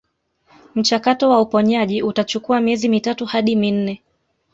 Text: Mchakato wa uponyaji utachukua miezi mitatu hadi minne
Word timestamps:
Mchakato 0.75 1.29
wa 1.29 1.41
uponyaji 1.41 2.03
utachukua 2.03 2.61
miezi 2.61 2.89
mitatu 2.89 3.25
hadi 3.25 3.55
minne 3.55 4.03